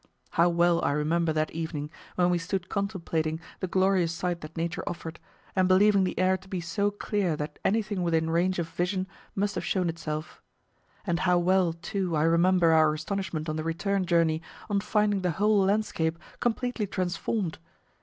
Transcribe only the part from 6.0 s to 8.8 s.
the air to be so clear that anything within range of